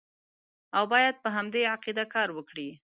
[0.77, 2.69] او باید په همدې عقیده کار وکړي.